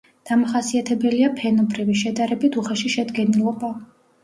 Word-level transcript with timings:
დამახასიათებელია 0.27 1.29
ფენობრივი, 1.41 1.99
შედარებით 2.01 2.59
უხეში 2.65 2.93
შედგენილობა. 2.97 3.75